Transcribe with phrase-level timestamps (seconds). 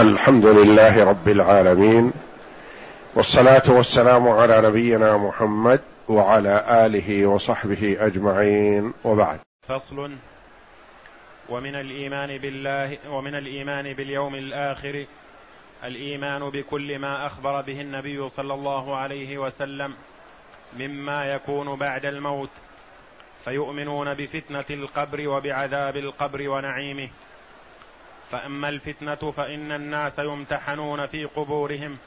[0.00, 2.12] الحمد لله رب العالمين
[3.14, 9.38] والصلاة والسلام على نبينا محمد وعلى آله وصحبه أجمعين وبعد.
[9.68, 10.10] فصل.
[11.48, 15.06] ومن الإيمان بالله ومن الإيمان باليوم الآخر
[15.84, 19.94] الإيمان بكل ما أخبر به النبي صلى الله عليه وسلم
[20.78, 22.50] مما يكون بعد الموت
[23.44, 27.08] فيؤمنون بفتنة القبر وبعذاب القبر ونعيمه.
[28.30, 31.98] فأما الفتنة فإن الناس يمتحنون في قبورهم.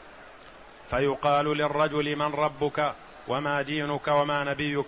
[0.89, 2.93] فيقال للرجل من ربك
[3.27, 4.85] وما دينك وما نبيك.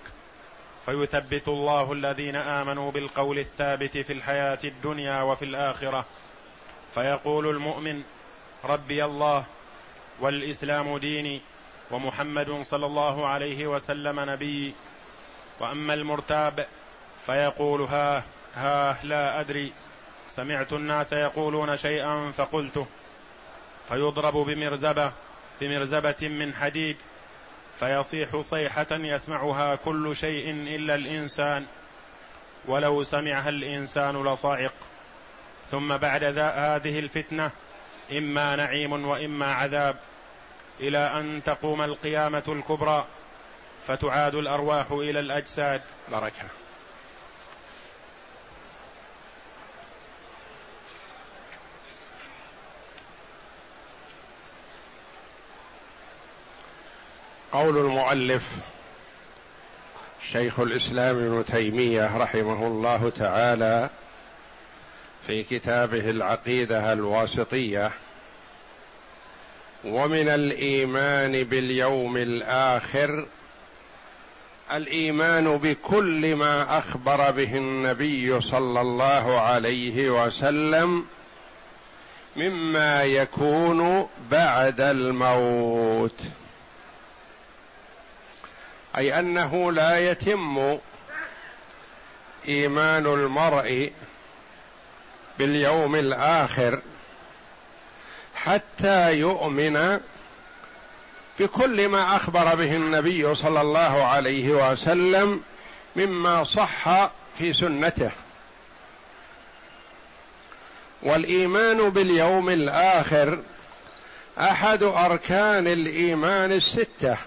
[0.85, 6.05] فيثبت الله الذين آمنوا بالقول الثابت في الحياة الدنيا وفي الآخرة.
[6.93, 8.03] فيقول المؤمن
[8.65, 9.45] ربي الله
[10.19, 11.41] والإسلام ديني
[11.91, 14.73] ومحمد صلى الله عليه وسلم نبيي
[15.59, 16.67] وأما المرتاب
[17.25, 18.23] فيقول ها
[18.55, 19.73] ها لا أدري.
[20.27, 22.87] سمعت الناس يقولون شيئا فقلته
[23.89, 25.11] فيضرب بمرزبة
[25.61, 26.97] بمرزبة من حديد
[27.79, 31.65] فيصيح صيحة يسمعها كل شيء إلا الإنسان
[32.65, 34.73] ولو سمعها الإنسان لصاعق
[35.71, 37.51] ثم بعد هذه الفتنة
[38.11, 39.95] إما نعيم وإما عذاب
[40.79, 43.07] إلى أن تقوم القيامة الكبرى
[43.87, 45.81] فتعاد الأرواح إلى الأجساد.
[46.11, 46.64] بركه
[57.55, 58.43] قول المؤلف
[60.31, 63.89] شيخ الإسلام ابن تيمية رحمه الله تعالى
[65.27, 67.91] في كتابه العقيدة الواسطية
[69.85, 73.25] ومن الإيمان باليوم الآخر
[74.71, 81.05] الإيمان بكل ما أخبر به النبي صلى الله عليه وسلم
[82.35, 86.21] مما يكون بعد الموت.
[88.97, 90.77] أي أنه لا يتم
[92.47, 93.91] إيمان المرء
[95.39, 96.81] باليوم الآخر
[98.35, 99.99] حتى يؤمن
[101.39, 105.43] بكل ما أخبر به النبي صلى الله عليه وسلم
[105.95, 108.11] مما صح في سنته.
[111.03, 113.43] والإيمان باليوم الآخر
[114.39, 117.17] أحد أركان الإيمان الستة.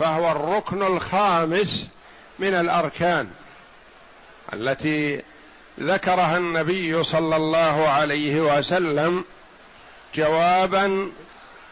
[0.00, 1.88] فهو الركن الخامس
[2.38, 3.28] من الأركان
[4.52, 5.22] التي
[5.80, 9.24] ذكرها النبي صلى الله عليه وسلم
[10.14, 11.10] جوابا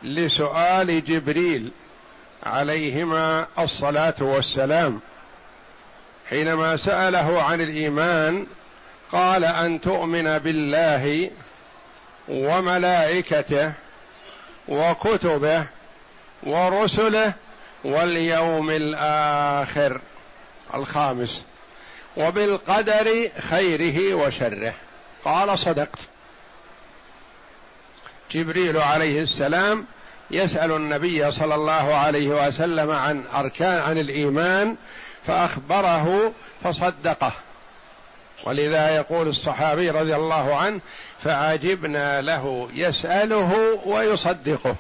[0.03, 1.71] لسؤال جبريل
[2.43, 5.01] عليهما الصلاة والسلام.
[6.31, 8.47] حينما سأله عن الإيمان
[9.13, 11.31] قال أن تؤمن بالله
[12.29, 13.73] وملائكته
[14.69, 15.67] وكتبه
[16.43, 17.35] ورسله
[17.85, 20.01] واليوم الآخر
[20.75, 21.45] الخامس.
[22.17, 24.73] وبالقدر خيره وشره.
[25.25, 25.99] قال صدقت.
[28.31, 29.87] جبريل عليه السلام
[30.31, 34.77] يسأل النبي صلى الله عليه وسلم عن أركان عن الإيمان
[35.27, 36.33] فأخبره
[36.65, 37.33] فصدقه.
[38.45, 40.81] ولذا يقول الصحابي رضي الله عنه
[41.25, 44.77] فعجبنا له يسأله ويصدقه.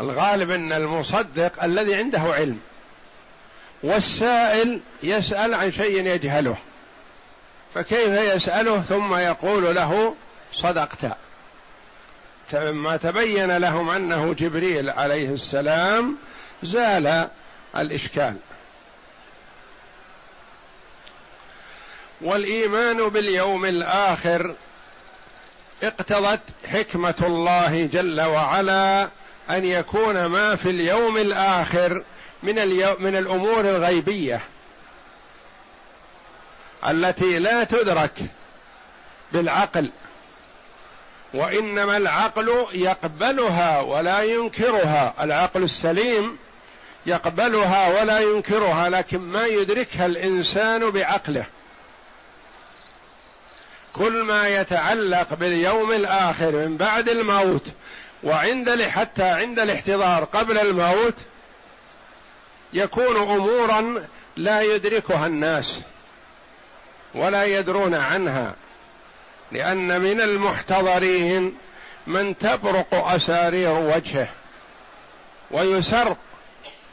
[0.00, 2.60] الغالب إن المصدق الذي عنده علم
[3.82, 6.56] والسائل يسأل عن شيء يجهله
[7.74, 10.14] فكيف يسأله؟ ثم يقول له
[10.52, 11.16] صدقت.
[12.54, 16.16] ما تبين لهم أنه جبريل عليه السلام
[16.62, 17.28] زال
[17.76, 18.36] الإشكال.
[22.20, 24.54] والإيمان باليوم الآخر
[25.82, 26.40] اقتضت
[26.72, 29.08] حكمة الله جل وعلا
[29.50, 32.04] أن يكون ما في اليوم الآخر
[32.42, 34.40] من اليوم من الأمور الغيبية
[36.88, 38.12] التي لا تدرك
[39.32, 39.90] بالعقل
[41.34, 45.14] وإنما العقل يقبلها ولا ينكرها.
[45.20, 46.38] العقل السليم
[47.06, 51.44] يقبلها ولا ينكرها لكن ما يدركها الإنسان بعقله.
[53.92, 57.66] كل ما يتعلق باليوم الآخر من بعد الموت
[58.26, 61.14] وعند حتى عند الاحتضار قبل الموت
[62.72, 64.06] يكون أمورا
[64.36, 65.80] لا يدركها الناس
[67.14, 68.54] ولا يدرون عنها
[69.52, 71.58] لأن من المحتضرين
[72.06, 74.28] من تبرق أسارير وجهه
[75.50, 76.16] ويسر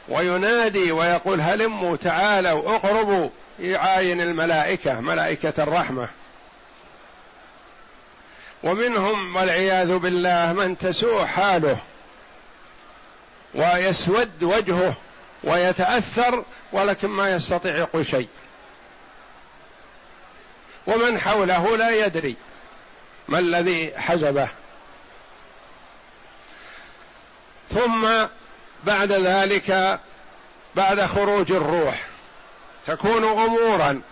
[0.08, 3.28] وينادي ويقول هلموا تعالوا اقربوا
[3.60, 6.08] يعاين الملائكة ملائكة الرحمة.
[8.64, 11.78] ومنهم والعياذ بالله من تسوء حاله
[13.54, 14.94] ويسود وجهه
[15.44, 18.28] ويتأثر ولكن ما يستطيع يقول شيء.
[20.86, 22.36] ومن حوله لا يدري
[23.28, 24.48] ما الذي حجبه
[27.70, 28.08] ثم
[28.84, 30.00] بعد ذلك
[30.74, 32.04] بعد خروج الروح
[32.86, 34.02] تكون امورا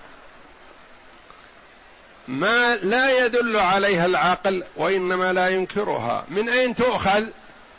[2.29, 6.25] ما لا يدل عليها العقل وإنما لا ينكرها.
[6.29, 7.25] من أين تؤخذ؟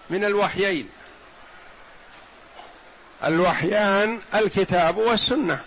[0.09, 0.89] من الوحيين.
[3.25, 5.61] الوحيان الكتاب والسنة.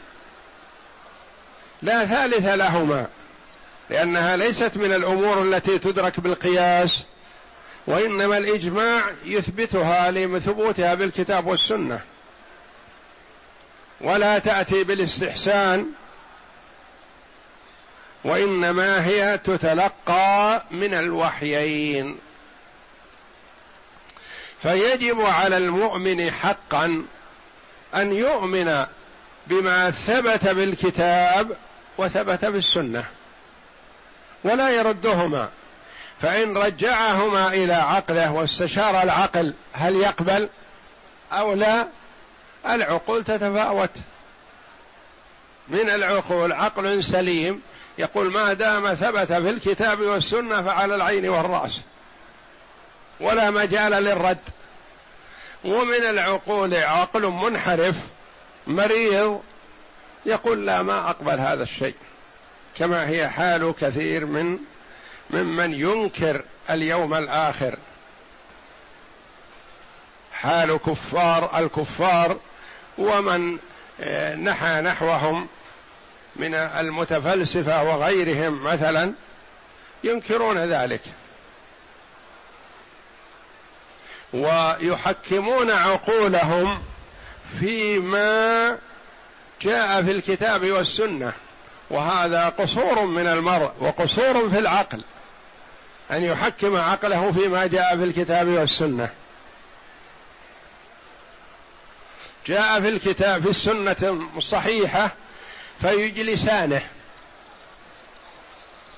[1.82, 3.06] لا ثالث لهما
[3.90, 7.04] لأنها ليست من الأمور التي تدرك بالقياس
[7.86, 12.00] وإنما الإجماع يثبتها لثبوتها بالكتاب والسنة.
[14.00, 15.86] ولا تأتي بالاستحسان
[18.26, 22.18] وإنما هي تتلقى من الوحيين.
[24.62, 27.04] فيجب على المؤمن حقا
[27.94, 28.86] أن يؤمن
[29.46, 31.56] بما ثبت بالكتاب
[31.98, 33.04] وثبت بالسنة
[34.44, 35.48] ولا يردهما.
[36.22, 40.48] فإن رجعهما إلى عقله واستشار العقل هل يقبل
[41.32, 41.88] أو لا
[42.66, 43.90] العقول تتفاوت.
[45.68, 47.62] من العقول عقل سليم
[47.98, 51.80] يقول ما دام ثبت في الكتاب والسنة فعلى العين والرأس
[53.20, 54.38] ولا مجال للرد.
[55.64, 57.96] ومن العقول عقل منحرف
[58.66, 59.42] مريض
[60.26, 61.94] يقول لا ما أقبل هذا الشيء.
[62.76, 64.58] كما هي حال كثير من
[65.30, 67.78] ممن ينكر اليوم الآخر.
[70.32, 72.36] حال كفار الكفار
[72.98, 73.58] ومن
[74.00, 75.48] آه، نحى نحوهم.
[76.38, 79.12] من المتفلسفة وغيرهم مثلا
[80.04, 81.00] ينكرون ذلك.
[84.32, 86.82] ويحكمون عقولهم
[87.60, 88.78] فيما
[89.62, 91.32] جاء في الكتاب والسنة.
[91.90, 95.04] وهذا قصور من المرء وقصور في العقل
[96.10, 99.10] أن يحكم عقله فيما جاء في الكتاب والسنة.
[102.46, 105.14] جاء في الكتاب في السنة الصحيحه
[105.80, 106.82] فيجلسانه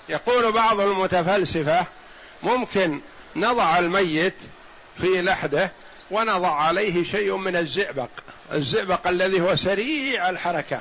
[0.09, 1.87] يقول بعض المتفلسفة
[2.43, 3.01] ممكن
[3.37, 4.35] نضع الميت
[4.99, 5.73] في لحده
[6.11, 8.09] ونضع عليه شيء من الزئبق
[8.53, 10.81] الزئبق الذي هو سريع الحركة.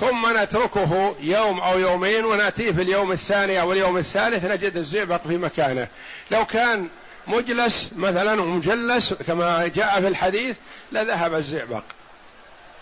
[0.00, 5.36] ثم نتركه يوم أو يومين وناتيه في اليوم الثاني أو اليوم الثالث نجد الزئبق في
[5.36, 5.88] مكانه.
[6.30, 6.88] لو كان
[7.26, 10.56] مجلس مثلا ومجلس كما جاء في الحديث
[10.92, 11.82] لذهب الزئبق.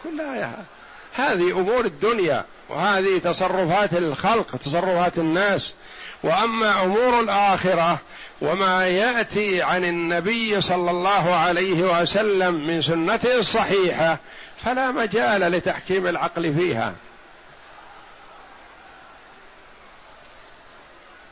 [0.05, 0.65] كلها
[1.15, 5.73] هذه أمور الدنيا وهذه تصرفات الخلق تصرفات الناس.
[6.23, 7.99] وأما أمور الآخرة
[8.41, 14.19] وما يأتي عن النبي صلى الله عليه وسلم من سنته الصحيحة
[14.65, 16.95] فلا مجال لتحكيم العقل فيها.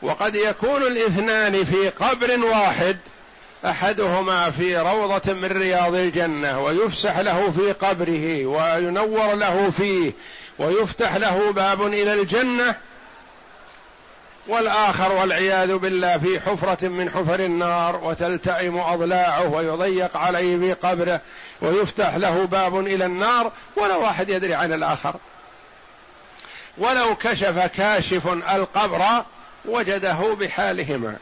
[0.01, 2.97] وقد يكون الاثنان في قبر واحد
[3.65, 10.11] أحدهما في روضة من رياض الجنة ويفسح له في قبره وينور له فيه
[10.59, 12.75] ويفتح له باب إلى الجنة
[14.47, 21.21] والآخر والعياذ بالله في حفرة من حفر النار وتلتئم أضلاعه ويضيق عليه في قبره
[21.61, 25.15] ويفتح له باب إلى النار ولا واحد يدري عن الآخر.
[26.77, 29.25] ولو كشف كاشف القبر
[29.65, 31.17] وجده بحالهما.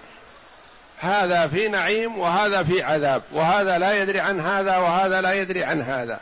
[1.01, 5.81] هذا في نعيم وهذا في عذاب وهذا لا يدري عن هذا وهذا لا يدري عن
[5.81, 6.19] هذا.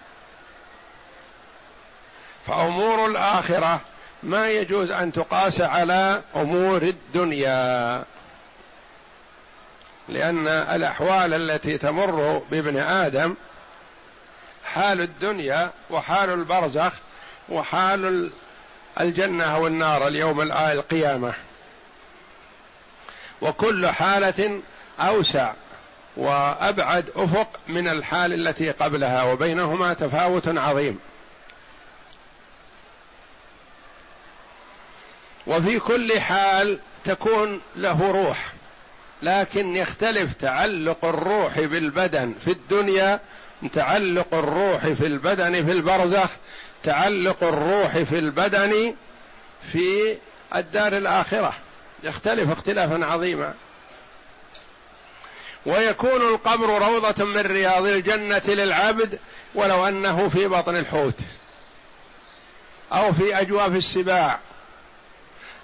[2.47, 3.81] فأمور الآخرة
[4.23, 8.03] ما يجوز أن تقاس على أمور الدنيا.
[10.09, 13.35] لأن الأحوال التي تمر بابن آدم
[14.63, 16.93] حال الدنيا وحال البرزخ
[17.49, 18.31] وحال
[18.99, 21.33] الجنة أو النار اليوم القيامة.
[23.41, 24.61] وكل حالة
[24.99, 25.53] أوسع
[26.17, 30.99] وأبعد أفق من الحال التي قبلها وبينهما تفاوت عظيم.
[35.47, 38.53] وفي كل حال تكون له روح
[39.23, 43.19] لكن يختلف تعلق الروح بالبدن في الدنيا
[43.73, 46.29] تعلق الروح في البدن في البرزخ
[46.83, 48.95] تعلق الروح في البدن
[49.71, 50.17] في
[50.55, 51.53] الدار الآخرة.
[52.03, 53.53] يختلف اختلافا عظيما.
[55.65, 59.19] ويكون القبر روضة من رياض الجنة للعبد
[59.55, 61.19] ولو أنه في بطن الحوت
[62.93, 64.39] أو في أجواف السباع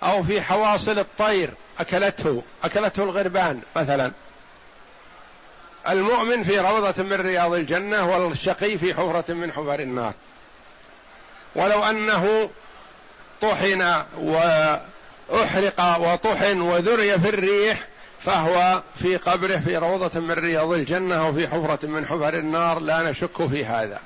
[0.04, 1.50] أو في حواصل الطير
[1.80, 4.12] أكلته أكلته الغربان مثلا.
[5.89, 10.13] المؤمن في روضة من رياض الجنة والشقي في حفرة من حفر النار.
[11.56, 12.50] ولو أنه
[13.42, 14.04] طحن
[15.29, 17.88] وأحرق وطحن وذري في الريح
[18.22, 23.48] فهو في قبره في روضة من رياض الجنة وفي حفرة من حفر النار لا نشك
[23.48, 24.00] في هذا.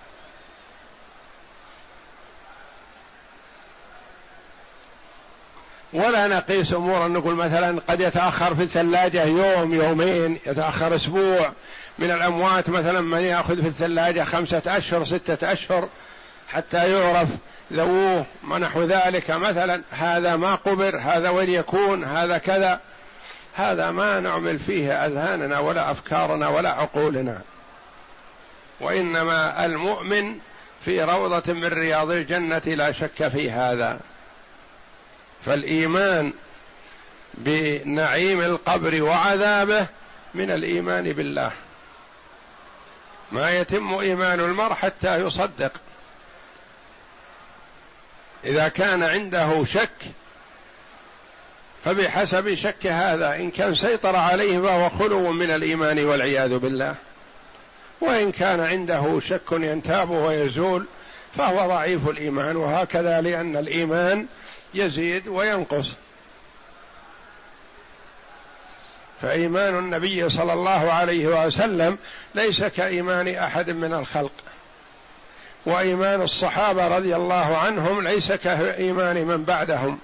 [5.94, 11.52] ولا نقيس أمورا نقول مثلا قد يتأخر في الثلاجة يوم يومين يتأخر أسبوع.
[12.00, 15.90] من الأموات مثلا من يأخذ في الثلاجة خمسة أشهر ستة أشهر
[16.48, 17.30] حتى يعرف
[17.74, 22.80] ذووه ونحو ذلك مثلا هذا ما قبر هذا وين يكون هذا كذا
[23.54, 27.42] هذا ما نعمل فيه أذهاننا ولا أفكارنا ولا عقولنا.
[28.80, 30.40] وإنما المؤمن
[30.86, 34.00] في روضة من رياض الجنة لا شك في هذا.
[35.46, 36.34] فالإيمان
[37.34, 39.88] بنعيم القبر وعذابه
[40.34, 41.52] من الإيمان بالله.
[43.32, 45.72] ما يتم إيمان المرء حتى يصدق.
[48.46, 49.90] إذا كان عنده شك
[51.86, 56.96] فبحسب شك هذا إن كان سيطر عليه فهو خلو من الإيمان والعياذ بالله.
[58.02, 60.86] وإن كان عنده شك ينتاب ويزول
[61.38, 64.26] فهو ضعيف الإيمان وهكذا لأن الإيمان
[64.74, 65.94] يزيد وينقص.
[69.22, 71.98] فإيمان النبي صلى الله عليه وسلم
[72.36, 74.32] ليس كإيمان أحد من الخلق.
[75.70, 80.00] وإيمان الصحابة رضي الله عنهم ليس كإيمان من بعدهم.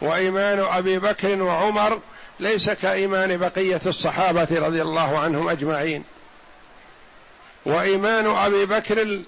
[0.00, 2.00] وإيمان أبي بكر وعمر
[2.40, 6.04] ليس كإيمان بقية الصحابة رضي الله عنهم أجمعين.
[7.66, 9.20] وإيمان أبي بكر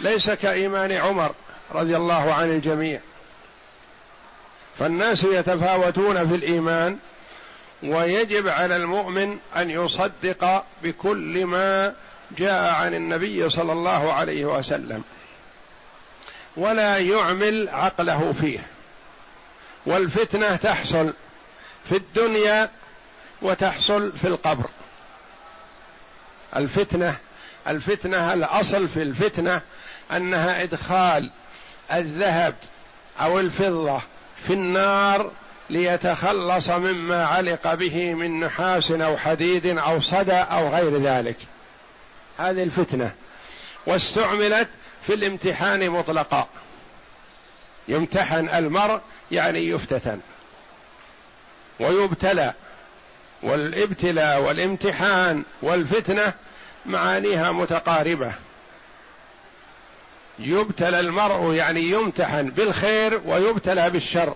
[0.00, 1.34] ليس كإيمان عمر
[1.72, 3.00] رضي الله عن الجميع.
[4.78, 6.98] فالناس يتفاوتون في الإيمان
[7.82, 11.94] ويجب على المؤمن أن يصدق بكل ما
[12.30, 15.02] جاء عن النبي صلى الله عليه وسلم
[16.56, 18.58] ولا يعمل عقله فيه
[19.86, 21.12] والفتنة تحصل
[21.84, 22.70] في الدنيا
[23.42, 24.64] وتحصل في القبر.
[26.56, 27.16] الفتنة
[27.68, 29.62] الفتنة الأصل في الفتنة
[30.12, 31.30] أنها إدخال
[31.92, 32.54] الذهب
[33.20, 34.00] أو الفضة
[34.36, 35.30] في النار
[35.70, 41.36] ليتخلص مما علق به من نحاس أو حديد أو صدى أو غير ذلك.
[42.38, 43.14] هذه الفتنة
[43.86, 44.68] واستعملت
[45.06, 46.48] في الامتحان مطلقا.
[47.88, 49.00] يمتحن المرء
[49.30, 50.20] يعني يفتتن.
[51.80, 52.52] ويبتلى.
[53.42, 56.32] والابتلاء والامتحان والفتنة
[56.86, 58.32] معانيها متقاربة.
[60.38, 64.34] يبتلى المرء يعني يمتحن بالخير ويبتلى بالشر.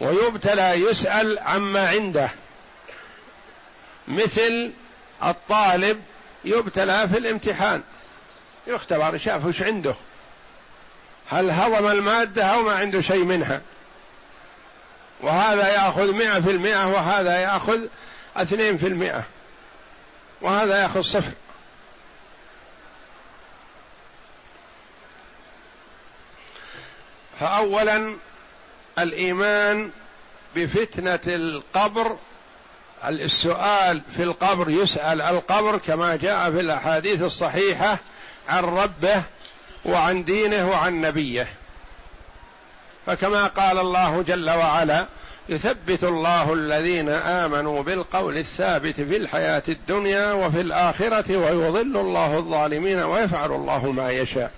[0.00, 2.28] ويبتلى يسأل عما عنده.
[4.08, 4.72] مثل
[5.24, 6.02] الطالب
[6.44, 7.82] يبتلى في الامتحان.
[8.66, 9.94] يختبر شاف وش عنده.
[11.28, 13.60] هل هضم المادة أو ما عنده شيء منها.
[15.20, 17.80] وهذا يأخذ مئة في المئة وهذا يأخذ
[18.36, 19.24] اثنين في المئة.
[20.40, 21.32] وهذا يأخذ صفر.
[27.40, 28.16] فأولا
[28.98, 29.90] الإيمان
[30.56, 32.16] بفتنة القبر
[33.08, 37.98] السؤال في القبر يسأل القبر كما جاء في الأحاديث الصحيحة
[38.48, 39.22] عن ربه
[39.84, 41.48] وعن دينه وعن نبيه.
[43.06, 45.06] فكما قال الله جل وعلا
[45.48, 53.52] يثبت الله الذين آمنوا بالقول الثابت في الحياة الدنيا وفي الآخرة ويضل الله الظالمين ويفعل
[53.52, 54.50] الله ما يشاء.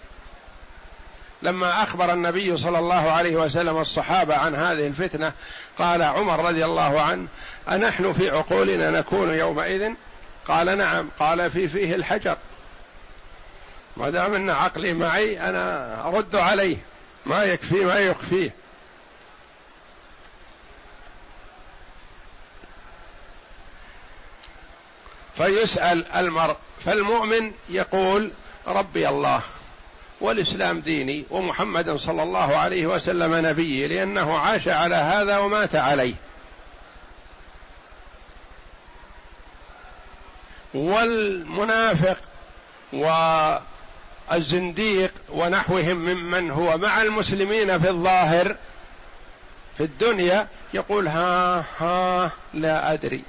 [1.42, 5.32] لما أخبر النبي صلى الله عليه وسلم الصحابة عن هذه الفتنة
[5.78, 7.26] قال عمر رضي الله عنه
[7.68, 9.92] أنحن في عقولنا نكون يومئذ؟
[10.48, 12.36] قال نعم قال في فيه الحجر.
[13.96, 16.76] ما دام أن عقلي معي أنا أرد عليه.
[17.26, 18.50] ما يكفي ما يخفيه.
[25.36, 28.32] فيسأل المرء فالمؤمن يقول
[28.66, 29.42] ربي الله.
[30.20, 36.14] والإسلام ديني ومحمد صلى الله عليه وسلم نبيي لأنه عاش على هذا ومات عليه.
[40.74, 42.18] والمنافق
[44.30, 48.56] والزنديق ونحوهم ممن هو مع المسلمين في الظاهر
[49.78, 53.22] في الدنيا يقول ها ها لا أدري.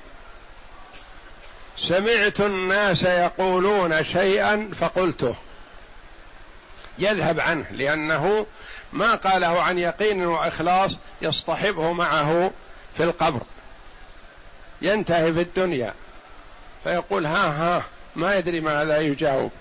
[1.77, 5.35] سمعت الناس يقولون شيئا فقلته.
[6.99, 8.45] يذهب عنه لأنه
[8.93, 12.51] ما قاله عن يقين وإخلاص يصطحبه معه
[12.97, 13.41] في القبر.
[14.81, 15.93] ينتهي في الدنيا.
[16.83, 17.83] فيقول ها ها
[18.15, 19.51] ما يدري ماذا يجاوب.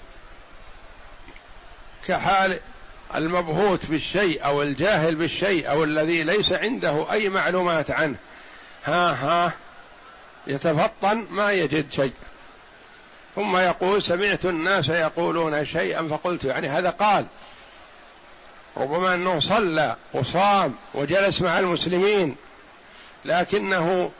[2.06, 2.60] كحال
[3.14, 8.16] المبهوت بالشيء أو الجاهل بالشيء أو الذي ليس عنده أي معلومات عنه.
[8.84, 9.52] ها ها
[10.46, 12.12] يتفطن ما يجد شيء.
[13.36, 17.26] ثم يقول سمعت الناس يقولون شيئا فقلت يعني هذا قال.
[18.76, 22.36] ربما أنه صلى وصام وجلس مع المسلمين
[23.24, 24.10] لكنه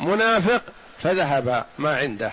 [0.00, 0.62] منافق
[0.98, 2.32] فذهب ما عنده.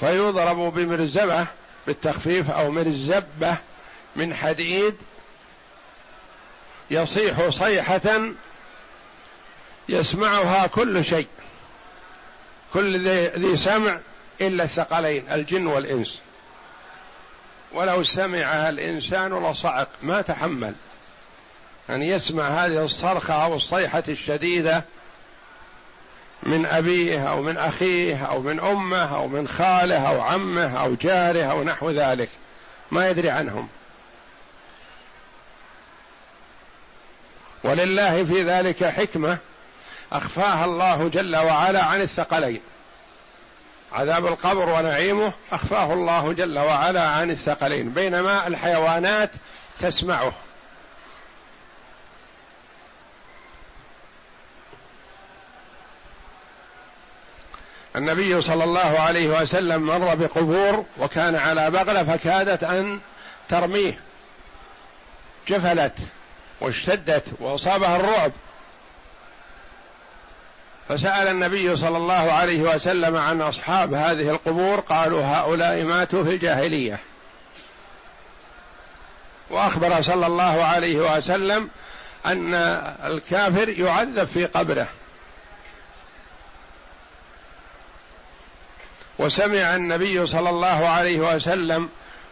[0.00, 1.46] فيضرب بمرزبة
[1.86, 3.56] بالتخفيف أو مرزبة
[4.16, 4.94] من حديد
[6.90, 8.20] يصيح صيحة
[9.88, 11.26] يسمعها كل شيء.
[12.74, 12.98] كل
[13.38, 14.00] ذي سمع
[14.40, 16.20] إلا الثقلين الجن والإنس.
[17.72, 20.74] ولو سمعها الإنسان لصعق ما تحمل.
[21.90, 24.84] أن يسمع هذه الصرخة أو الصيحة الشديدة
[26.42, 31.42] من أبيه أو من أخيه أو من أمه أو من خاله أو عمه أو جاره
[31.44, 32.28] أو نحو ذلك.
[32.90, 33.68] ما يدري عنهم.
[37.64, 39.38] ولله في ذلك حكمة.
[40.12, 42.60] أخفاها الله جل وعلا عن الثقلين.
[43.92, 47.90] عذاب القبر ونعيمه أخفاه الله جل وعلا عن الثقلين.
[47.90, 49.30] بينما الحيوانات
[49.78, 50.32] تسمعه.
[57.96, 63.00] النبي صلى الله عليه وسلم مر بقبور وكان على بغلة فكادت أن
[63.48, 64.00] ترميه.
[65.48, 65.98] جفلت
[66.60, 68.32] واشتدت وأصابها الرعب.
[70.90, 76.98] فسأل النبي صلى الله عليه وسلم عن أصحاب هذه القبور قالوا هؤلاء ماتوا في الجاهلية.
[79.50, 81.68] وأخبر صلى الله عليه وسلم
[82.26, 82.54] أن
[83.04, 84.86] الكافر يعذب في قبره.
[89.18, 91.88] وسمع النبي صلى الله عليه وسلم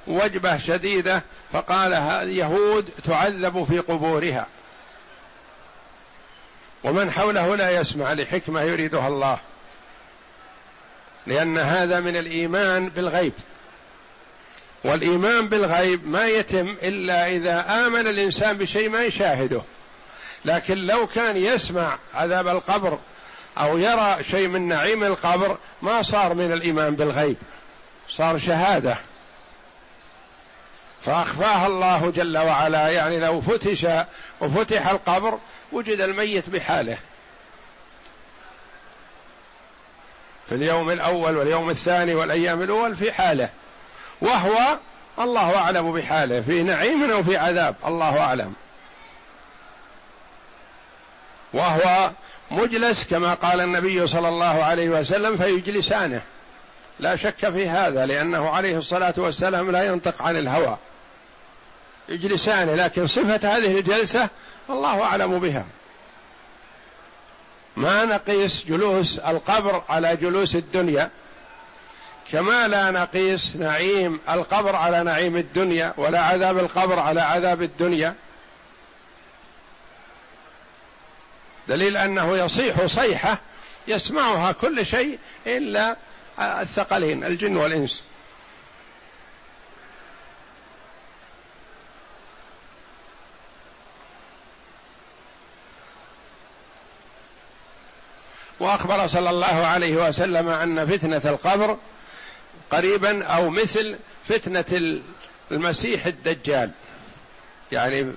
[0.06, 4.46] وجبة شديدة فقال اليهود تعذب في قبورها.
[6.84, 9.38] ومن حوله لا يسمع لحكمة يريدها الله.
[11.26, 13.32] لأن هذا من الإيمان بالغيب.
[14.84, 19.60] والإيمان بالغيب ما يتم إلا إذا آمن الإنسان بشيء ما يشاهده.
[20.44, 22.98] لكن لو كان يسمع عذاب القبر
[23.58, 27.36] أو يرى شيء من نعيم القبر ما صار من الإيمان بالغيب.
[28.08, 28.96] صار شهادة.
[31.02, 32.88] فأخفاها الله جل وعلا.
[32.88, 33.86] يعني لو فتش
[34.40, 35.38] وفتح القبر
[35.72, 36.98] وجد الميت بحاله.
[40.48, 43.48] في اليوم الأول واليوم الثاني والأيام الأول في حاله.
[44.20, 44.78] وهو
[45.18, 48.52] الله أعلم بحاله في نعيم أو في عذاب الله أعلم.
[51.52, 52.10] وهو
[52.50, 56.22] مجلس كما قال النبي صلى الله عليه وسلم فيجلسانه.
[57.00, 60.78] لا شك في هذا لأنه عليه الصلاة والسلام لا ينطق عن الهوى.
[62.08, 64.28] يجلسانه لكن صفة هذه الجلسة
[64.70, 65.66] الله أعلم بها.
[67.76, 71.10] ما نقيس جلوس القبر على جلوس الدنيا
[72.32, 78.14] كما لا نقيس نعيم القبر على نعيم الدنيا ولا عذاب القبر على عذاب الدنيا.
[81.68, 83.38] دليل أنه يصيح صيحة
[83.88, 85.96] يسمعها كل شيء إلا
[86.40, 88.02] الثقلين الجن والإنس.
[98.60, 101.78] وأخبر صلى الله عليه وسلم أن فتنة القبر
[102.70, 105.00] قريبا أو مثل فتنة
[105.50, 106.70] المسيح الدجال.
[107.72, 108.12] يعني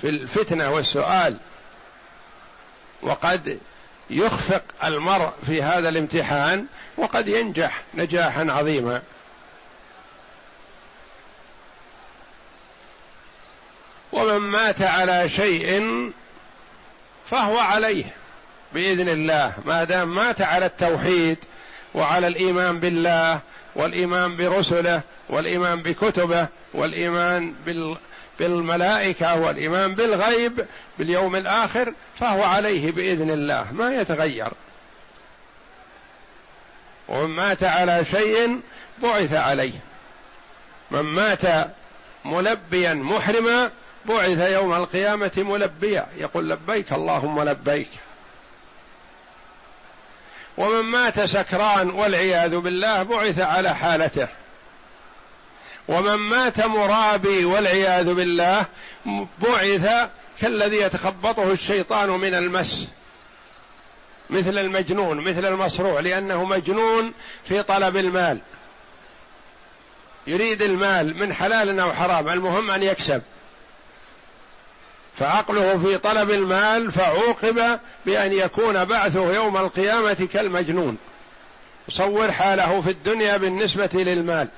[0.00, 1.36] في الفتنة والسؤال.
[3.02, 3.58] وقد
[4.10, 9.02] يخفق المرء في هذا الامتحان وقد ينجح نجاحا عظيما.
[14.12, 16.12] ومن مات على شيء
[17.30, 18.04] فهو عليه.
[18.72, 19.52] بإذن الله.
[19.64, 21.38] ما دام مات على التوحيد
[21.94, 23.40] وعلى الإيمان بالله
[23.74, 27.96] والإيمان برسله والإيمان بكتبه والإيمان بال
[28.38, 30.66] بالملائكة والإيمان بالغيب
[30.98, 33.72] باليوم الآخر فهو عليه بإذن الله.
[33.72, 34.52] ما يتغير.
[37.08, 38.60] ومن مات على شيء
[39.02, 39.72] بعث عليه.
[40.90, 41.42] من مات
[42.24, 43.70] ملبيا محرما
[44.04, 46.06] بعث يوم القيامة ملبيا.
[46.16, 47.88] يقول لبيك اللهم لبيك.
[50.58, 54.28] ومن مات سكران والعياذ بالله بعث على حالته.
[55.88, 58.64] ومن مات مرابي والعياذ بالله
[59.42, 62.88] بعث كالذي يتخبطه الشيطان من المس
[64.30, 67.12] مثل المجنون مثل المصروع لأنه مجنون
[67.44, 68.38] في طلب المال.
[70.26, 73.22] يريد المال من حلال أو حرام المهم أن يكسب.
[75.18, 80.96] فعقله في طلب المال فعوقب بأن يكون بعثه يوم القيامة كالمجنون.
[81.88, 84.48] صور حاله في الدنيا بالنسبة للمال.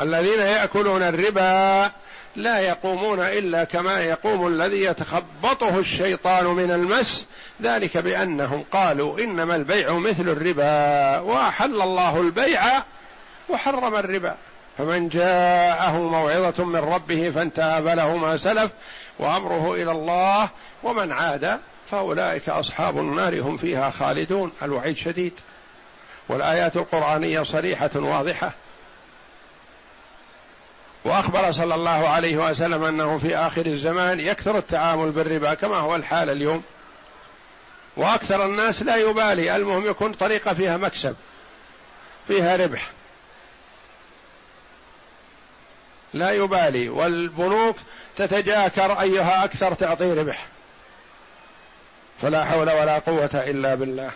[0.00, 1.90] الذين يأكلون الربا
[2.36, 7.26] لا يقومون إلا كما يقوم الذي يتخبطه الشيطان من المس.
[7.62, 12.62] ذلك بأنهم قالوا إنما البيع مثل الربا وأحل الله البيع
[13.48, 14.36] وحرم الربا.
[14.78, 18.70] فمن جاءه موعظة من ربه فانتهى فله ما سلف
[19.18, 20.48] وأمره إلى الله
[20.82, 21.60] ومن عاد
[21.90, 25.40] فأولئك أصحاب النار هم فيها خالدون الوعيد شديد.
[26.28, 28.52] والآيات القرآنية صريحة واضحة.
[31.04, 36.30] وأخبر صلى الله عليه وسلم أنه في آخر الزمان يكثر التعامل بالربا كما هو الحال
[36.30, 36.62] اليوم.
[37.96, 41.16] وأكثر الناس لا يبالي المهم يكون طريقة فيها مكسب
[42.28, 42.90] فيها ربح.
[46.14, 46.88] لا يبالي.
[46.88, 47.76] والبنوك
[48.16, 50.46] تتجاكر أيها أكثر تعطي ربح
[52.20, 54.10] فلا حول ولا قوة إلا بالله.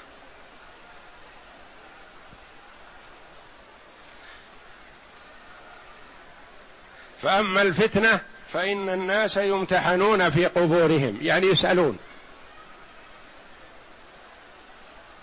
[7.23, 8.21] فأما الفتنة
[8.53, 11.99] فإن الناس يمتحنون في قبورهم يعني يسألون.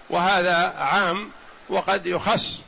[0.09, 1.31] وهذا عام
[1.69, 2.63] وقد يخص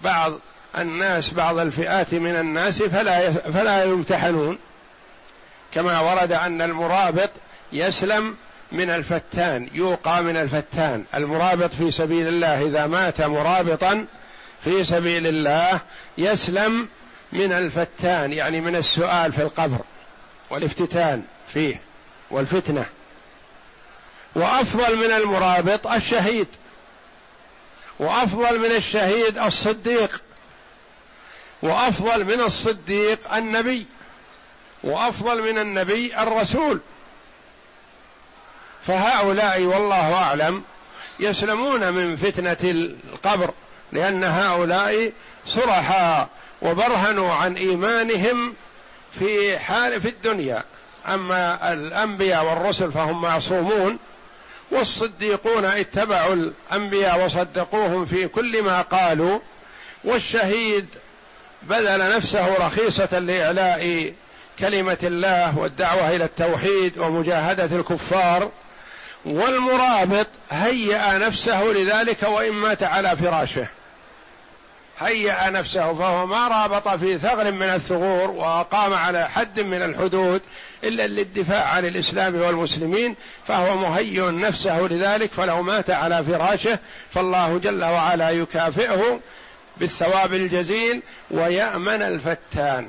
[0.00, 0.32] بعض
[0.78, 4.58] الناس بعض الفئات من الناس فلا فلا يمتحنون.
[5.74, 7.30] كما ورد أن المرابط
[7.72, 8.36] يسلم
[8.72, 11.04] من الفتان يوقى من الفتان.
[11.14, 14.06] المرابط في سبيل الله إذا مات مرابطا
[14.64, 15.80] في سبيل الله
[16.18, 16.88] يسلم
[17.32, 19.78] من الفتان يعني من السؤال في القبر
[20.50, 21.22] والافتتان
[21.54, 21.80] فيه
[22.30, 22.86] والفتنة.
[24.34, 26.48] وأفضل من المرابط الشهيد.
[28.00, 30.22] وأفضل من الشهيد الصديق.
[31.62, 33.86] وأفضل من الصديق النبي
[34.84, 36.80] وأفضل من النبي الرسول.
[38.86, 40.62] فهؤلاء والله أعلم
[41.20, 43.50] يسلمون من فتنة القبر
[43.92, 45.12] لأن هؤلاء
[45.46, 46.28] صرحا
[46.62, 48.54] وبرهنوا عن إيمانهم
[49.12, 50.64] في حال في الدنيا.
[51.08, 53.98] أما الأنبياء والرسل فهم معصومون
[54.70, 59.38] والصديقون اتبعوا الأنبياء وصدقوهم في كل ما قالوا
[60.04, 60.86] والشهيد
[61.62, 64.12] بذل نفسه رخيصة لإعلاء
[64.58, 68.50] كلمة الله والدعوة إلى التوحيد ومجاهدة الكفار
[69.24, 73.68] والمرابط هيأ نفسه لذلك وإن مات على فراشه.
[74.98, 80.40] هيأ نفسه فهو ما رابط في ثغر من الثغور وقام على حد من الحدود
[80.84, 83.16] إلا للدفاع عن الإسلام والمسلمين
[83.48, 86.78] فهو مهيئ نفسه لذلك فلو مات على فراشه
[87.10, 89.20] فالله جل وعلا يكافئه.
[89.80, 92.88] بالثواب الجزيل ويأمن الفتان.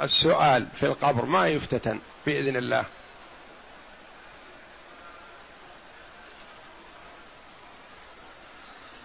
[0.00, 2.84] السؤال في القبر ما يفتتن بإذن الله.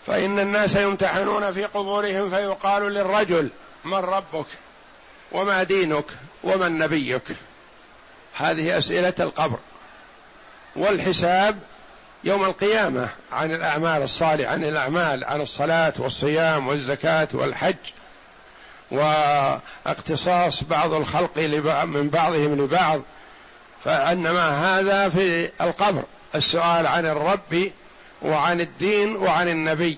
[0.08, 3.50] فإن الناس يمتحنون في قبورهم فيقال للرجل
[3.86, 4.48] من ربك
[5.32, 6.06] وما دينك
[6.44, 7.24] ومن نبيك.
[8.34, 9.60] هذه أسئلة القبر.
[10.76, 11.60] والحساب
[12.24, 17.76] يوم القيامة عن الأعمال الصالحة عن الأعمال عن الصلاة والصيام والزكاة والحج
[18.92, 21.38] واقتصاص بعض الخلق
[21.86, 23.02] من بعضهم لبعض.
[23.84, 26.04] فإنما هذا في القبر
[26.36, 27.72] السؤال عن الرب
[28.22, 29.98] وعن الدين وعن النبي.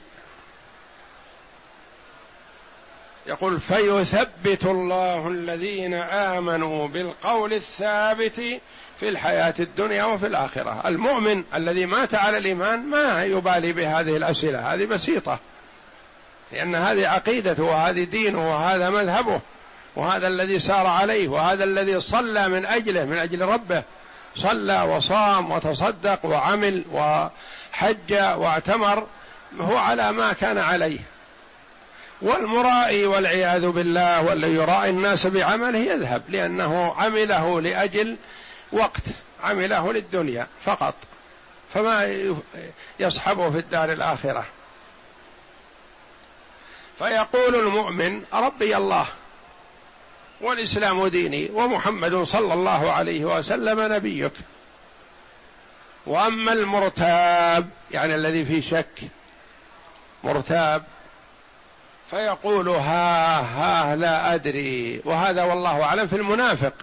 [3.26, 8.42] يقول فيثبت الله الذين آمنوا بالقول الثابت
[9.00, 10.84] في الحياة الدنيا وفي الآخرة.
[10.86, 14.74] المؤمن الذي مات على الإيمان ما يبالي بهذه الأسئلة.
[14.74, 15.40] هذه بسيطة.
[16.52, 19.42] لأن هذه عقيدته وهذه دينه وهذا مذهبه
[19.96, 23.84] وهذا الذي سار عليه وهذا الذي صلى من أجله من أجل ربه.
[24.36, 27.28] صلى وصام وتصدق وعمل و
[27.72, 29.08] حج واعتمر.
[29.60, 31.00] هو على ما كان عليه.
[32.24, 38.16] والمرائي والعياذ بالله والذي يرائي الناس بعمله يذهب لأنه عمله لأجل
[38.74, 39.04] وقت
[39.44, 40.94] عمله للدنيا فقط
[41.74, 42.24] فما
[43.00, 44.46] يصحبه في الدار الآخرة.
[47.00, 49.06] فيقول المؤمن ربي الله
[50.42, 54.34] والإسلام ديني ومحمد صلى الله عليه وسلم نبيك.
[56.06, 59.00] وأما المرتاب يعني الذي في شك
[60.24, 60.84] مرتاب
[62.12, 65.02] فيقول ها ها لا أدري.
[65.06, 66.74] وهذا والله أعلم في المنافق.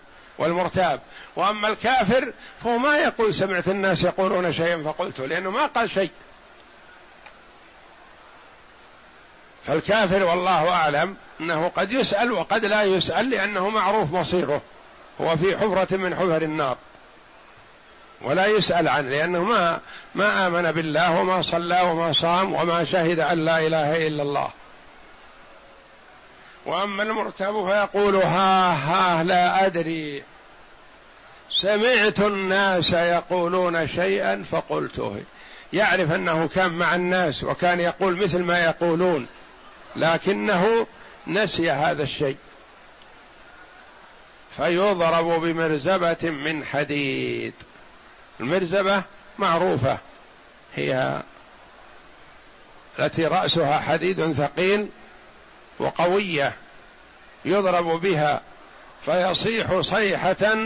[0.41, 1.01] والمرتاب.
[1.37, 2.33] وأما الكافر
[2.65, 6.11] فهو ما يقول سمعت الناس يقولون شيئا فقلته لأنه ما قال شيء.
[9.67, 14.63] فالكافر والله أعلم أنه قد يسأل وقد لا يسأل لأنه معروف مصيره.
[15.21, 16.77] هو في حفرة من حفر النار.
[18.23, 19.81] ولا يسأل عنه لأنه ما
[20.15, 24.51] ما آمن بالله وما صلى وما صام وما شهد أن لا إله إلا الله.
[26.71, 30.23] وأما المرتاب فيقول ها ها لا أدري.
[31.51, 35.23] سمعت الناس يقولون شيئا فقلته.
[35.73, 39.27] يعرف أنه كان مع الناس وكان يقول مثل ما يقولون
[39.97, 40.87] لكنه
[41.27, 42.37] نسي هذا الشيء.
[44.57, 47.55] فيضرب بمرزبة من حديد.
[48.41, 49.03] المرزبة
[49.39, 49.99] معروفة
[50.75, 51.23] هي
[52.99, 54.89] التي رأسها حديد ثقيل
[55.81, 56.53] وقوية
[57.45, 58.41] يضرب بها
[59.05, 60.57] فيصيح صيحة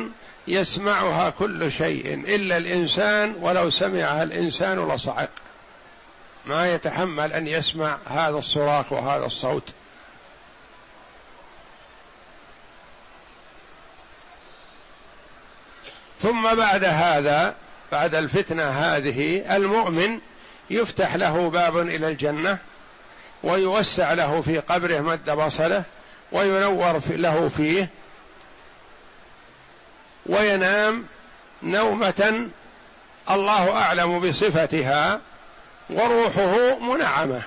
[0.48, 5.30] يسمعها كل شيء إلا الإنسان ولو سمعها الإنسان لصعق.
[6.46, 9.72] ما يتحمل أن يسمع هذا الصراخ وهذا الصوت.
[16.20, 17.54] ثم بعد هذا
[17.92, 20.18] بعد الفتنة هذه المؤمن
[20.70, 22.58] يفتح له باب إلى الجنة
[23.44, 25.84] ويوسع له في قبره مد بصره
[26.32, 27.88] وينور له فيه
[30.26, 31.04] وينام
[31.62, 32.48] نومة
[33.30, 35.20] الله أعلم بصفتها
[35.90, 37.42] وروحه منعمة.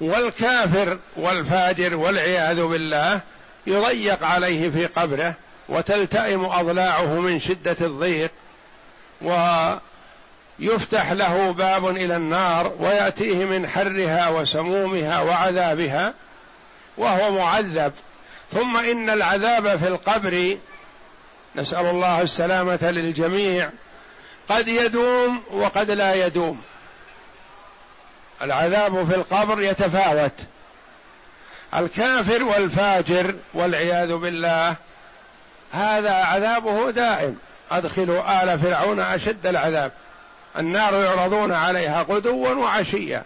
[0.00, 3.20] والكافر والفاجر والعياذ بالله
[3.66, 5.34] يضيق عليه في قبره
[5.68, 8.30] وتلتئم أضلاعه من شدة الضيق
[9.22, 9.32] و
[10.58, 16.14] يفتح له باب إلى النار ويأتيه من حرها وسمومها وعذابها
[16.96, 17.92] وهو معذب.
[18.52, 20.56] ثم إن العذاب في القبر
[21.56, 23.70] نسأل الله السلامة للجميع
[24.48, 26.62] قد يدوم وقد لا يدوم.
[28.42, 30.40] العذاب في القبر يتفاوت.
[31.76, 34.76] الكافر والفاجر والعياذ بالله
[35.72, 37.36] هذا عذابه دائم.
[37.70, 39.92] أدخلوا آل فرعون أشد العذاب.
[40.58, 43.24] النار يعرضون عليها غدوا وعشيا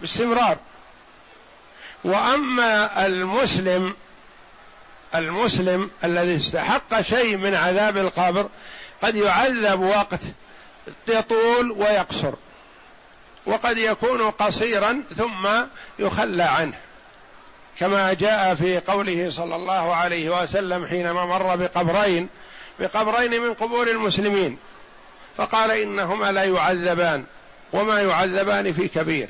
[0.00, 0.56] باستمرار.
[2.04, 3.94] وأما المسلم
[5.14, 8.48] المسلم الذي استحق شيء من عذاب القبر
[9.02, 10.20] قد يعذب وقت
[11.08, 12.32] يطول ويقصر
[13.46, 15.48] وقد يكون قصيرا ثم
[15.98, 16.74] يخلى عنه.
[17.78, 22.28] كما جاء في قوله صلى الله عليه وسلم حينما مر بقبرين
[22.80, 24.58] بقبرين من قبور المسلمين.
[25.36, 27.24] فقال إنهما لا يعذبان
[27.72, 29.28] وما يعذبان في كبير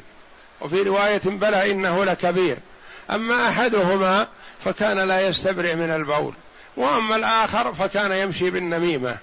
[0.60, 2.56] وفي رواية بلى إنه لكبير.
[3.10, 4.26] أما أحدهما
[4.64, 6.34] فكان لا يستبرئ من البول
[6.76, 9.16] وأما الآخر فكان يمشي بالنميمة.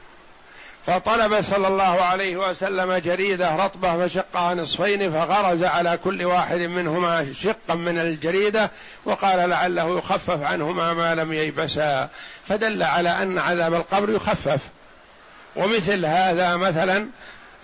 [0.86, 7.76] فطلب صلى الله عليه وسلم جريدة رطبة فشقها نصفين فغرز على كل واحد منهما شقا
[7.76, 8.72] من الجريدة
[9.06, 12.10] وقال لعله يخفف عنهما ما لم ييبسا.
[12.48, 14.60] فدل على أن عذاب القبر يخفف.
[15.58, 17.08] ومثل هذا مثلا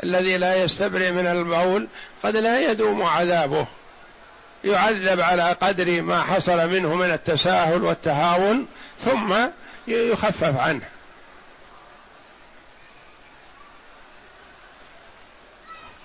[0.04, 1.88] الذي لا يستبرئ من البول
[2.24, 3.68] قد لا يدوم عذابه
[4.64, 8.68] يعذب على قدر ما حصل منه من التساهل والتهاون
[9.00, 9.36] ثم
[9.88, 10.82] يخفف عنه.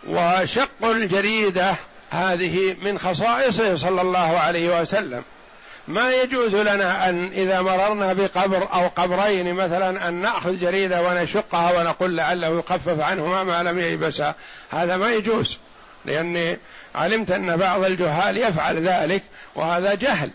[0.08, 1.74] وشق الجريدة
[2.10, 5.22] هذه من خصائصه صلى الله عليه وسلم.
[5.88, 12.16] ما يجوز لنا أن إذا مررنا بقبر أو قبرين مثلا أن نأخذ جريدة ونشقها ونقول
[12.16, 14.34] لعله يخفف عنهما ما لم ييبسا
[14.70, 15.58] هذا ما يجوز
[16.04, 16.58] لأني
[16.94, 19.22] علمت أن بعض الجهال يفعل ذلك
[19.54, 20.30] وهذا جهل.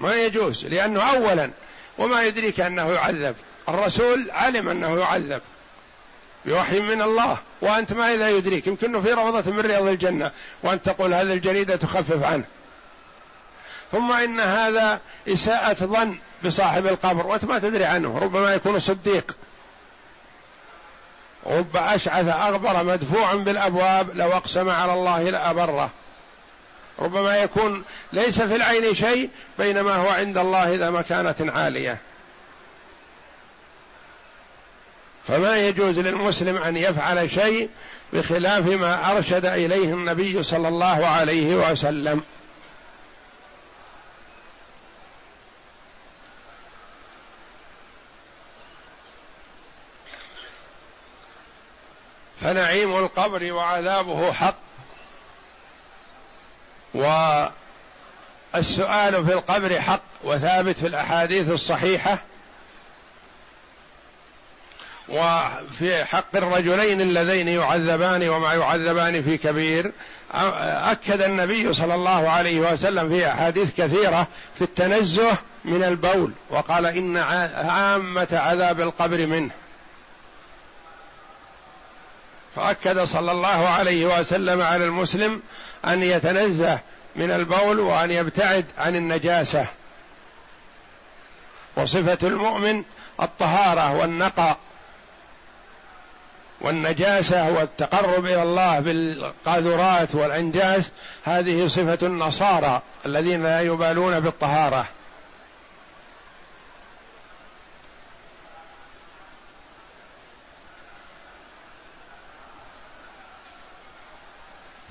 [0.00, 1.50] ما يجوز لأنه اولا
[1.98, 3.34] وما يدريك أنه يعذب.
[3.68, 5.40] الرسول علم أنه يعذب
[6.44, 8.66] بوحي من الله وأنت ما إذا يدريك.
[8.66, 10.30] يمكنه في روضة من رياض الجنة
[10.62, 12.44] وأنت تقول هذه الجريدة تخفف عنه.
[13.92, 19.36] ثم إن هذا إساءة ظن بصاحب القبر وأنت ما تدري عنه ربما يكون صديق.
[21.46, 25.90] رب أشعث أغبر مدفوع بالأبواب لو أقسم على الله لأبره.
[26.98, 31.98] ربما يكون ليس في العين شيء بينما هو عند الله ذا مكانه عالية.
[35.28, 37.70] فما يجوز للمسلم أن يفعل شيء
[38.12, 42.22] بخلاف ما أرشد إليه النبي صلى الله عليه وسلم.
[52.48, 54.54] فنعيم القبر وعذابه حق.
[58.54, 62.18] والسؤال في القبر حق وثابت في الأحاديث الصحيحة.
[65.08, 69.92] وفي حق الرجلين اللذين يعذبان وما يعذبان في كبير.
[70.32, 77.16] أكد النبي صلى الله عليه وسلم في أحاديث كثيرة في التنزه من البول وقال إن
[77.56, 79.50] عامة عذاب القبر منه.
[82.58, 85.42] فأكد صلى الله عليه وسلم على المسلم
[85.84, 86.78] أن يتنزه
[87.16, 89.66] من البول وأن يبتعد عن النجاسة.
[91.76, 92.82] وصفة المؤمن
[93.22, 94.56] الطهارة والنقاء
[96.60, 100.90] والنجاسة والتقرب إلى الله بالقاذورات والأنجاس
[101.24, 104.86] هذه صفة النصارى الذين لا يبالون بالطهارة.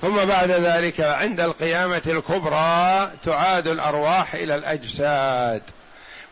[0.00, 5.62] ثم بعد ذلك عند القيامة الكبرى تعاد الأرواح إلى الأجساد.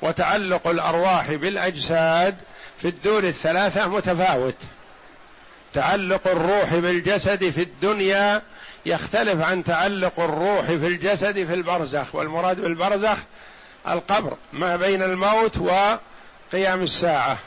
[0.03, 2.37] وتعلق الأرواح بالأجساد
[2.83, 4.57] في الدور الثلاثة متفاوت.
[5.73, 8.43] تعلق الروح بالجسد في الدنيا
[8.87, 12.15] يختلف عن تعلق الروح في الجسد في البرزخ.
[12.15, 13.19] والمراد بالبرزخ
[13.89, 17.39] القبر ما بين الموت وقيام الساعة.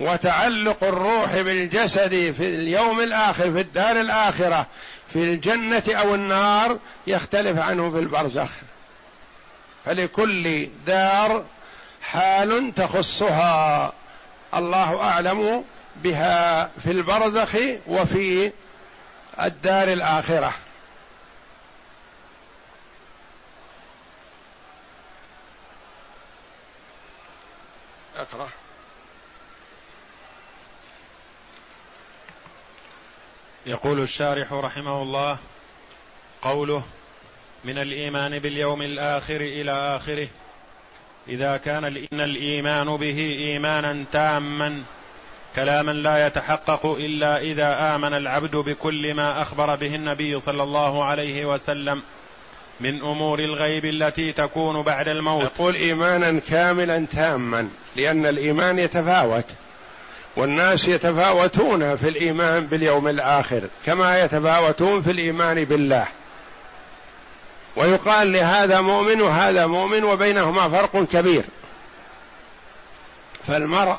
[0.00, 4.66] وتعلق الروح بالجسد في اليوم الآخر في الدار الآخرة
[5.12, 8.50] في الجنة أو النار يختلف عنه في البرزخ.
[9.84, 11.44] فلكل دار
[12.02, 13.92] حال تخصها.
[14.54, 15.64] الله أعلم
[15.96, 18.52] بها في البرزخ وفي
[19.42, 20.52] الدار الآخرة.
[28.16, 28.48] أقرأ.
[33.66, 35.38] يقول الشارح رحمه الله
[36.42, 36.82] قوله
[37.64, 40.28] من الإيمان باليوم الآخر إلى آخره
[41.28, 44.82] إذا كان إن الإيمان به إيمانا تاما
[45.56, 51.44] كلاما لا يتحقق إلا إذا آمن العبد بكل ما أخبر به النبي صلى الله عليه
[51.44, 52.02] وسلم
[52.80, 55.42] من أمور الغيب التي تكون بعد الموت.
[55.42, 59.54] يقول إيمانا كاملا تاما لأن الإيمان يتفاوت.
[60.36, 66.06] والناس يتفاوتون في الإيمان باليوم الآخر كما يتفاوتون في الإيمان بالله.
[67.76, 71.44] ويقال لهذا مؤمن وهذا مؤمن وبينهما فرق كبير.
[73.46, 73.96] فالمرء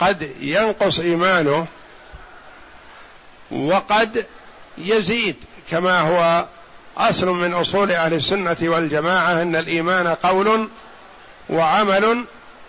[0.00, 1.66] قد ينقص إيمانه
[3.50, 4.26] وقد
[4.78, 5.36] يزيد
[5.70, 6.46] كما هو
[6.96, 10.68] أصل من أصول أهل السنة والجماعة أن الإيمان قول
[11.50, 12.24] وعمل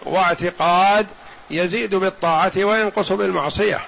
[0.06, 1.08] واعتقاد
[1.54, 3.80] يزيد بالطاعة وينقص بالمعصية.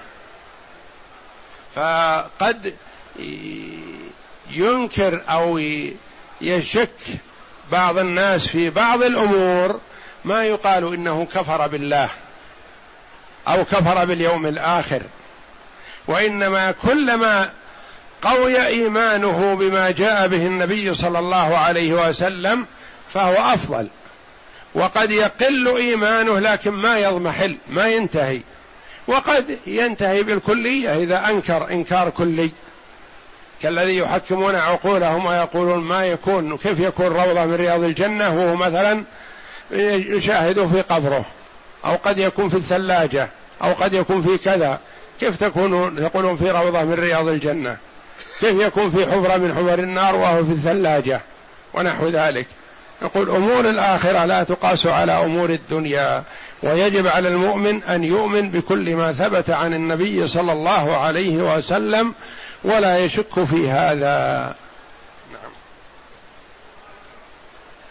[1.74, 2.74] فقد
[4.50, 5.60] ينكر أو
[6.40, 6.94] يشك
[7.72, 9.80] بعض الناس في بعض الأمور
[10.24, 12.08] ما يقال إنه كفر بالله
[13.48, 15.02] أو كفر باليوم الآخر.
[16.06, 17.50] وإنما كلما
[18.22, 22.66] قوي إيمانه بما جاء به النبي صلى الله عليه وسلم
[23.14, 23.88] فهو أفضل.
[24.76, 28.40] وقد يقل إيمانه لكن ما يضمحل ما ينتهي.
[29.08, 32.50] وقد ينتهي بالكلية إذا أنكر إنكار كلي.
[33.62, 39.04] كالذي يحكمون عقولهم ويقولون ما يكون كيف يكون روضة من رياض الجنة وهو مثلا
[39.70, 41.24] يشاهد في قبره.
[41.84, 43.28] أو قد يكون في الثلاجة
[43.62, 44.80] أو قد يكون في كذا.
[45.20, 47.76] كيف تكون يقولون في روضة من رياض الجنة.
[48.40, 51.20] كيف يكون في حفرة من حفر النار وهو في الثلاجة؟
[51.74, 52.46] ونحو ذلك.
[53.02, 56.22] يقول أمور الآخرة لا تقاس على أمور الدنيا
[56.62, 62.14] ويجب على المؤمن أن يؤمن بكل ما ثبت عن النبي صلى الله عليه وسلم
[62.64, 64.54] ولا يشك في هذا.
[65.32, 65.50] نعم.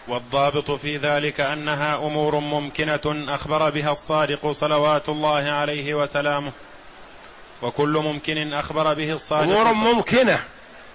[0.07, 6.51] والضابط في ذلك أنها أمور ممكنة أخبر بها الصادق صلوات الله عليه وسلامه
[7.61, 10.39] وكل ممكن أخبر به الصادق أمور ممكنة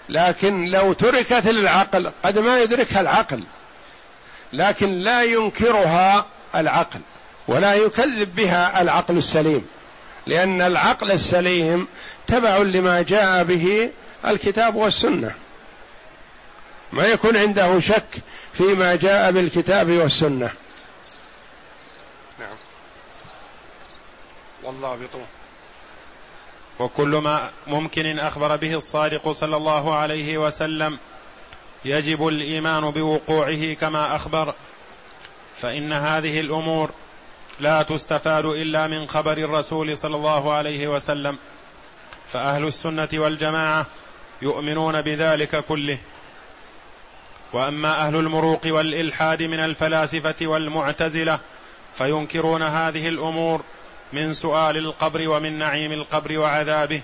[0.08, 3.42] لكن لو تركت للعقل قد ما يدركها العقل.
[4.53, 7.01] لكن لا ينكرها العقل
[7.48, 9.66] ولا يكذب بها العقل السليم
[10.26, 11.88] لأن العقل السليم
[12.26, 13.90] تبع لما جاء به
[14.26, 15.34] الكتاب والسنة.
[16.92, 18.09] ما يكون عنده شك
[18.53, 20.53] فيما جاء بالكتاب والسنة.
[22.38, 22.57] نعم.
[24.62, 25.22] والله بطول.
[26.78, 30.98] وكل ما ممكن أخبر به الصادق صلى الله عليه وسلم
[31.84, 34.54] يجب الإيمان بوقوعه كما أخبر
[35.56, 36.90] فإن هذه الأمور
[37.60, 41.38] لا تستفاد إلا من خبر الرسول صلى الله عليه وسلم
[42.28, 43.86] فأهل السنة والجماعة
[44.42, 45.98] يؤمنون بذلك كله.
[47.52, 51.38] وأما أهل المروق والإلحاد من الفلاسفة والمعتزلة
[51.94, 53.62] فينكرون هذه الأمور
[54.12, 57.02] من سؤال القبر ومن نعيم القبر وعذابه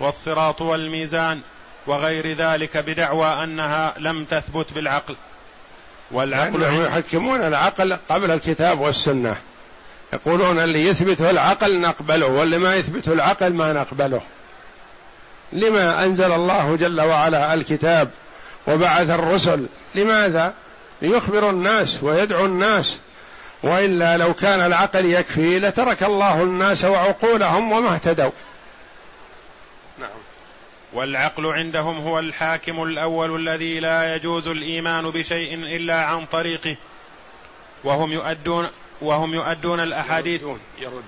[0.00, 1.40] والصراط والميزان
[1.86, 5.16] وغير ذلك بدعوى أنها لم تثبت بالعقل.
[6.10, 9.36] والعقل يعني يحكمون العقل قبل الكتاب والسنة.
[10.12, 14.20] يقولون اللي يثبته العقل نقبله واللي ما يثبته العقل ما نقبله.
[15.52, 18.10] لما أنزل الله جل وعلا الكتاب
[18.68, 20.54] وبعث الرسل لماذا؟
[21.02, 22.98] ليخبر الناس ويدعو الناس.
[23.62, 28.30] وإلا لو كان العقل يكفي لترك الله الناس وعقولهم وما اهتدوا.
[30.92, 36.76] والعقل عندهم هو الحاكم الأول الذي لا يجوز الإيمان بشيء إلا عن طريقه.
[37.84, 38.68] وهم يؤدون
[39.02, 40.42] وهم يؤدون الاحاديث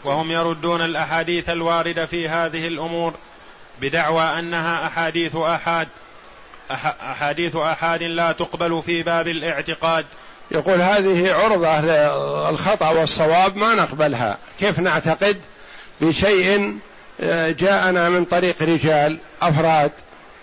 [0.04, 3.14] وهم يردون الأحاديث الواردة في هذه الأمور
[3.80, 5.88] بدعوى أنها أحاديث احاد
[6.70, 10.06] أحاديث أحاد لا تقبل في باب الاعتقاد.
[10.50, 14.38] يقول هذه عرضة للخطا والصواب ما نقبلها.
[14.58, 15.42] كيف نعتقد
[16.00, 16.78] بشيء
[17.58, 19.90] جاءنا من طريق رجال أفراد.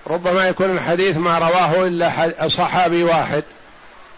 [0.08, 3.44] ربما يكون الحديث ما رواه إلا صحابي واحد.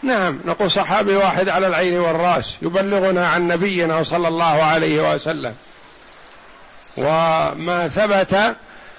[0.03, 5.55] نعم نقول صحابي واحد على العين والرأس يبلغنا عن نبينا صلى الله عليه وسلم.
[6.97, 8.55] وما ثبت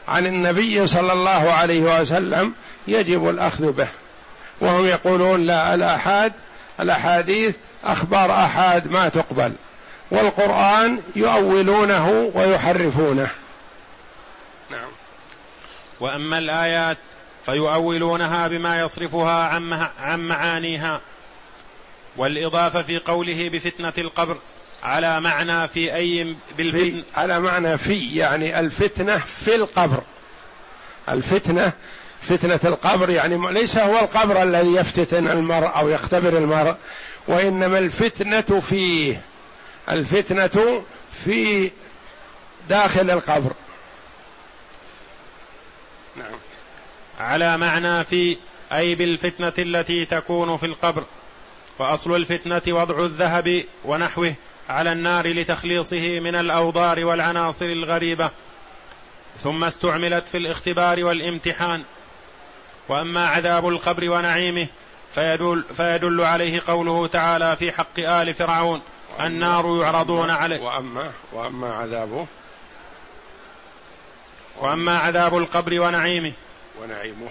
[0.09, 2.53] عن النبي صلى الله عليه وسلم
[2.87, 3.89] يجب الأخذ به.
[4.61, 6.33] وهم يقولون لا الاحاد
[6.81, 9.53] الأحاديث أخبار أحاد ما تقبل.
[10.11, 13.29] والقرآن يؤولونه ويحرفونه.
[16.05, 16.97] وأما الآيات
[17.45, 19.61] فيؤولونها بما يصرفها
[20.01, 21.01] عن معانيها.
[22.17, 24.39] والإضافة في قوله بفتنة القبر
[24.83, 27.05] على معنى في أي بالفتن.
[27.17, 30.03] على معنى في يعني الفتنة في القبر.
[31.09, 31.73] الفتنة
[32.23, 36.77] فتنة القبر يعني ليس هو القبر الذي يفتتن المرء أو يختبر المرء
[37.29, 39.21] وإنما الفتنة فيه.
[39.91, 40.85] الفتنة
[41.25, 41.71] في
[42.69, 43.53] داخل القبر
[46.17, 46.39] نعم
[47.19, 48.37] على معنى في
[48.73, 51.05] أي بالفتنة التي تكون في القبر.
[51.79, 54.35] وأصل الفتنة وضع الذهب ونحوه
[54.69, 58.31] على النار لتخليصه من الأوضار والعناصر الغريبة.
[59.39, 61.85] ثم استعملت في الاختبار والامتحان.
[62.89, 64.67] وأما عذاب القبر ونعيمه
[65.15, 68.83] فيدل, فيدل عليه قوله تعالى في حق آل فرعون
[69.21, 70.61] النار يعرضون عليه.
[70.61, 72.27] واما وأما عذابه.
[74.61, 76.33] وأما عذاب القبر ونعيمه
[76.83, 77.29] ونعيمه.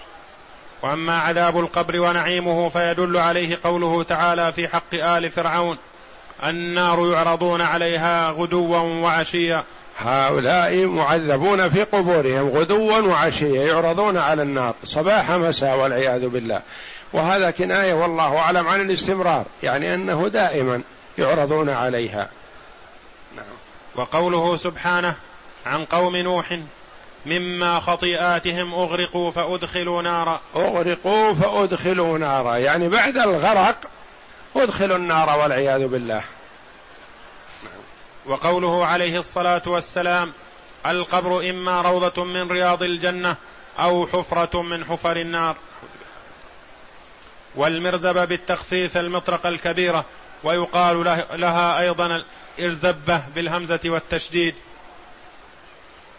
[0.82, 5.78] وأما عذاب القبر ونعيمه فيدل عليه قوله تعالى في حق آل فرعون
[6.44, 9.64] النار يعرضون عليها غدوا وعشيا.
[9.98, 16.62] هؤلاء معذبون في قبورهم غدوا وعشيا يعرضون على النار صباح مساء والعياذ بالله.
[17.12, 20.82] وهذا كناية والله أعلم عن الاستمرار يعني أنه دائما
[21.18, 22.28] يعرضون عليها.
[23.36, 23.44] نعم.
[23.96, 25.14] وقوله سبحانه
[25.66, 26.60] عن قوم نوح
[27.26, 30.40] مما خطيئاتهم أغرقوا فأدخلوا نارا.
[30.56, 32.56] أغرقوا فأدخلوا نارا.
[32.56, 33.76] يعني بعد الغرق
[34.56, 36.22] أدخلوا النار والعياذ بالله.
[38.26, 40.32] وقوله عليه الصلاة والسلام
[40.86, 43.36] القبر إما روضة من رياض الجنة
[43.78, 45.56] أو حفرة من حفر النار.
[47.54, 50.04] والمرزبة بالتخفيف المطرقة الكبيرة
[50.44, 51.04] ويقال
[51.34, 52.08] لها أيضا
[52.58, 54.54] الإرزبة بالهمزة والتشديد.